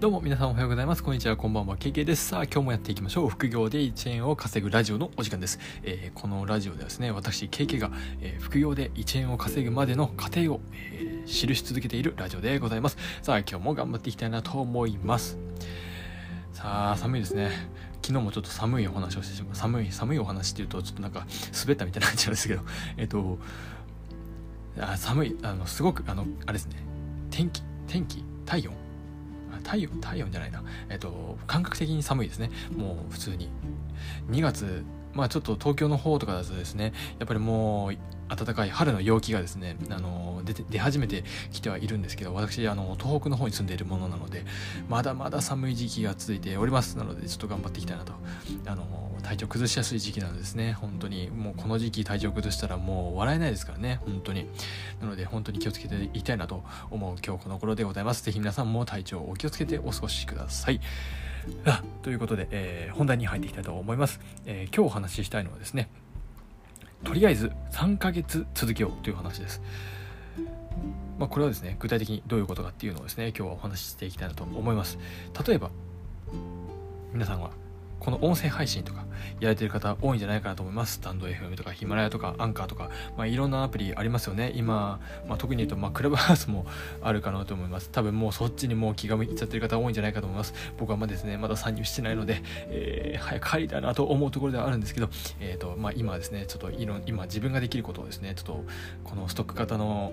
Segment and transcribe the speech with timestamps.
[0.00, 1.02] どうも皆さんおはようございます。
[1.02, 2.28] こんにちは、こんばんは、KK です。
[2.28, 3.28] さあ、今日もやっていきましょう。
[3.28, 5.58] 副業で1円を稼ぐラジオのお時間です。
[5.82, 7.90] えー、このラジオではですね、私、KK が、
[8.20, 12.96] えー、副業で1円を稼ぐまでの過程を、えー、記し続けているラジオでございます。
[13.22, 15.36] さあ、今日も頑張っていきたいなと思います。
[16.52, 17.50] さあ、寒いですね。
[18.00, 19.56] 昨日もちょっと寒いお話をしてしまう。
[19.56, 21.26] 寒い、寒いお話っていうと、ちょっとなんか
[21.60, 22.62] 滑ったみたいになっちゃうんですけど、
[22.98, 23.40] えっ、と、
[24.78, 26.76] あ寒い、あの、すごく、あの、あれですね、
[27.32, 28.87] 天気、天気、体温
[29.62, 30.62] 体温体温じゃないな。
[30.88, 32.50] えっと感覚的に寒いですね。
[32.76, 33.48] もう普通に。
[34.30, 37.96] 2月まあちょっと東京の方とかだとですねやっぱりもう
[38.28, 44.44] 暖かい春の陽気がですねあの出て出始めてきてはいるんですけど私あの東北の方に住んでいるものなので
[44.88, 48.12] まだまだ寒い時期が続いておりますなのでちょっと頑張っていきたいなと
[48.66, 50.72] あの体調崩しやすい時期なんですね。
[50.72, 54.00] 本当にもうこの時期体調崩したらもう笑えないですからね。
[54.06, 54.46] 本当に。
[55.02, 58.22] なので本当に気をつけていきたいなと思う今日この頃でございます。
[58.22, 60.80] 是非皆さんも体調をお気をつけてお過ごしください。
[62.02, 65.88] ということで、えー、本題に入っていきたいと思います、えー、今日お話ししたいのはですね
[67.04, 69.62] とりあえず3ヶ月続けようという話です。
[71.18, 74.98] まあ、これはですね具体的にどういうことかっていうのをですね今日はお話ししていきたいなと思います。
[75.46, 75.70] 例えば
[77.12, 77.50] 皆さんは
[78.00, 79.04] この音声配信とか
[79.40, 80.94] やれてる方多いんじゃないかなと思います。
[80.94, 84.52] スタンド FM とかヒマラヤとかアンカーとか、まあ、いろんなアプリありますよね。
[84.54, 86.66] 今、まあ、特に言うと、まあ、クラブハウスも
[87.02, 87.90] あるかなと思います。
[87.90, 90.54] 多分もうそっちにもう気が向いちゃってる方多いんじゃないかと思います。
[90.78, 95.08] 僕はまだですね、まだ参入してないので、えー、早く帰りたいなと思うところではあるんですけど、
[95.40, 98.64] えっ、ー、と、まあ、今ですね、ちょっといろ今自分ができることをですね、ちょっと
[99.04, 100.12] このストック型の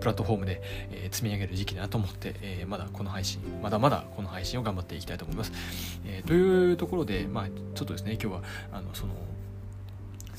[0.00, 5.52] プラットフォームで、え、積み上げる時期だなと思って、え、まだこの配信、まだまだこの配信を頑張っていきたいと思います。
[6.04, 9.14] え、というところで、まあ、ちょっとですね、今日は、あの、その、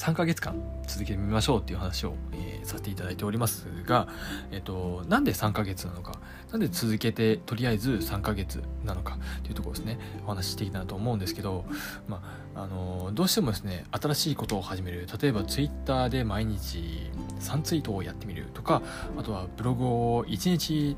[0.02, 0.56] 3ヶ月間
[0.88, 4.08] 続けてみましょうっていう話を、えー、させていただいておりますが、
[4.52, 6.20] えっ、と、なんで3ヶ月なのか、
[6.52, 11.66] なんで続けてとりあえず3ヶ月なのかというところですね、お話ししていきたいなと思うんですけど、
[12.08, 18.82] まあ、あの、どうしてもですね、新しいことを始める、例えば Twitter で毎日3ツイートをやってみるとか、
[19.18, 20.96] あとはブログを1日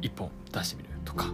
[0.00, 1.32] 1本出してみるとか、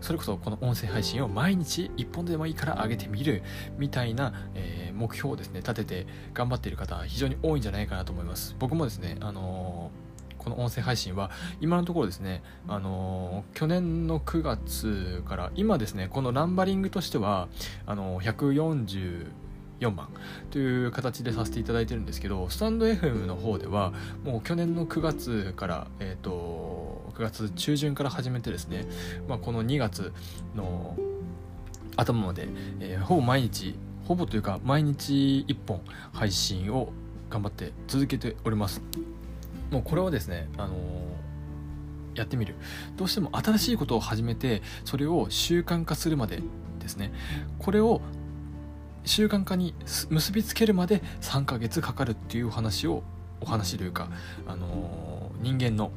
[0.00, 3.42] それこそこの音声配信を毎日1本でもいいから上げてみる
[3.78, 8.56] みたいな、えー、目標をですね立てて頑張っている方非常に多いんじゃないかなと思います。
[8.58, 17.48] 僕もですねあのー、この音声配信は今のところですね、あのー、去年の9月から今ですねこのナンバリングとしては
[17.84, 19.26] あの、140
[19.80, 20.08] 4番。
[20.50, 23.92] という形でさせていただいてるんですけどスタンド FM の方では
[24.24, 26.80] もう去年の9月から、えーと
[27.10, 28.86] 9月中旬から始めてですね、
[29.28, 30.12] まあ、この2月
[30.54, 30.96] の
[31.96, 32.48] 頭まで、
[32.80, 33.74] えー、ほぼ毎日
[34.04, 36.92] ほぼというか毎日1本配信を
[37.28, 38.82] 頑張って続けております。
[39.70, 41.10] もうこれはですねあのー
[42.16, 42.56] やってみる。
[42.96, 46.42] どうしても新しいことを始めてそれを習慣化するまで
[46.80, 47.12] ですね。
[47.58, 48.00] これを
[49.04, 49.74] 習慣化に
[50.10, 53.02] 結びつけるまで3ヶ月かかるっていうお話を
[53.40, 54.08] お話というか、
[54.46, 55.90] あのー、人間の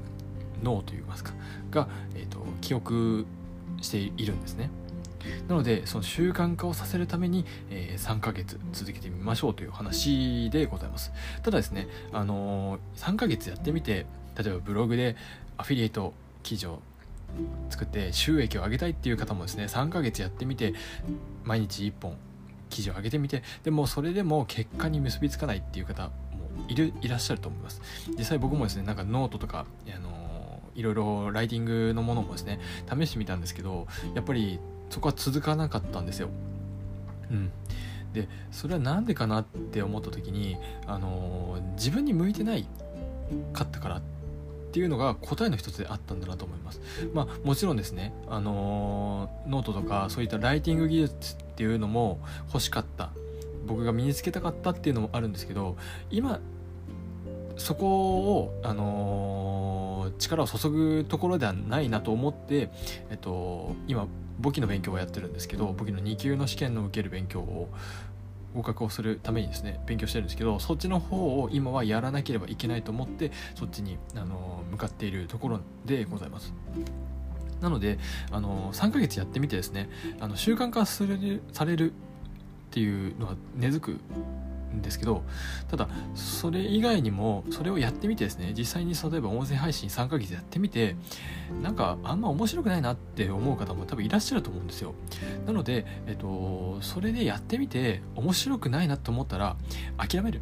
[0.64, 1.34] 脳といいますか
[1.72, 3.26] が、えーと、記憶
[3.82, 4.70] しているんですね。
[5.48, 11.12] なのでその習慣化をさせるために、えー、3ヶ月続けてみましょうという話でございます。
[11.44, 14.06] ただですね、あのー、3ヶ月やってみて
[14.38, 15.16] 例えばブログで
[15.58, 16.82] アフィリエイト記事を
[17.70, 20.74] 作って収益を上げたいっていう方もですね3ヶ月やってみて
[21.44, 22.18] 毎日1本
[22.74, 26.12] 記事を上げてみてでもそれでも結果に結びつかないっていう方も
[26.68, 27.82] いるいらっしゃると思います
[28.18, 34.60] 実際僕もですねなんかノートとかあのいろいろライティングのものもですね試してみたんですけどやっぱり
[34.94, 36.30] そこは続かなかったんですよ。
[37.32, 37.52] うん、
[38.14, 42.68] でそれは何でかなって思った時に、あの、自分に向いてない
[43.54, 44.02] かったからっ
[44.72, 46.80] ていうのが答えの一つであったんだなと思います。
[47.12, 53.12] まあもちろんですね、あのー、ノートとかそういったライティング技術っていうのも欲しかった
[53.66, 55.78] 僕が身につけたかったっていうのもあるんですけど
[56.10, 56.40] 今
[57.58, 57.88] そこ
[58.40, 62.72] を、あのー、力を注ぐところではないなと思って、
[63.12, 64.08] えっと、今
[64.40, 67.70] 簿記の勉強をやってるんですけど簿記の2級の試験の受ける勉強を
[68.56, 76.54] 合格をするためにですね勉強してるんですけどそっちの方を今はやらなければいけないと思ってそっちに、あのー、向かっているところでございます。
[77.64, 77.98] なので、
[78.32, 79.90] あの、3ヶ月やってみてですね
[80.20, 81.96] あの習慣化されるされるっ
[82.72, 84.00] ていうのは根付く
[84.76, 85.24] んですけど
[85.70, 90.96] ただそれ以外にもそれをやってみてですね実際に例えば音声配信3ヶ月やってみて
[91.62, 94.96] なんかあんま面白くないなって思う方も多分いらっしゃると思うんですよ。
[95.46, 99.56] なので、えっと、それでやってみて面白くないなと思ったら
[99.98, 100.42] 諦めるっ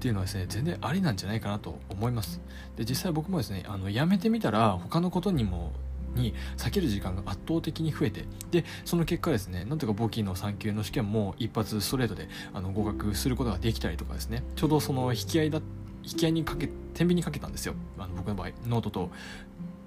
[0.00, 2.42] ていうのはですね全然ありなんじゃないかなと思います。
[2.76, 5.72] で実際僕もですねあのやめてみたら他のことにも
[6.14, 14.42] に避ける時間が圧倒的に増えてでその結果ですねなんとか簿記の3級の試験も一発ストレートであの合格することができたりとかですね。
[14.56, 15.60] ちょうどその引き合いだ
[16.04, 17.74] 引き合いにかけ天秤にかけたんですよ。
[17.98, 19.10] あの僕の場合ノートと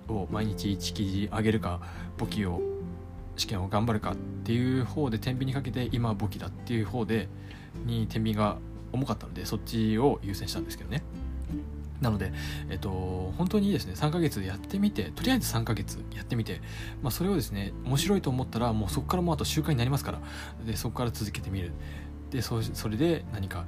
[0.07, 1.81] を毎日1記事上げるか
[2.18, 2.62] 簿記を
[3.38, 7.27] 試験を頑張るかっていう方で天秤にかけて今は簿記だっていう方で
[7.86, 8.57] に天秤が
[8.94, 11.04] 重かったのでそっちを優先したんですけどね。
[12.05, 12.31] なので、
[12.69, 16.61] えっと、本当にですね3ヶ月やってみてとりあえず3ヶ月やってみて、
[17.01, 20.21] まあ、それをですね面白いと思ったらもうそこからもうあと習慣になりますから
[20.65, 21.71] でそこから続けてみる。
[22.29, 23.65] でそそれで何か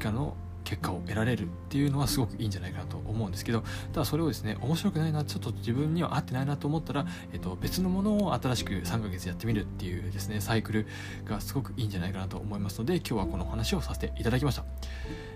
[0.00, 3.62] 鹿の結果を得られるっていうのはすごくいいんじゃないかなと思うんですけど
[3.92, 10.86] ただそれをですね面白くないなちょっと自分には合ってないなと思ったら、えっと、別のものを新しく3ヶ月やってみるっていうですねサイクル
[11.24, 14.64] がすごくいいんじゃないかなと思いますので今日はこの話をさせていただきました、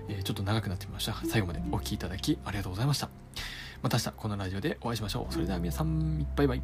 [0.09, 1.15] え、ちょっと長くなってみました。
[1.27, 3.09] 最後までお聴きいただきありがとうございました。
[3.83, 5.33] また明日このラジオでお会いしましょう。
[5.33, 6.63] それでは皆さん、バイバイ。